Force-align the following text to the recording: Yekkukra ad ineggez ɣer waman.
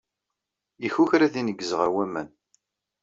Yekkukra 0.83 1.23
ad 1.25 1.35
ineggez 1.39 1.71
ɣer 1.75 1.89
waman. 1.95 2.29